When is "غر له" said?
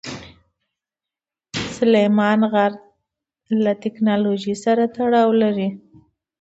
2.51-3.71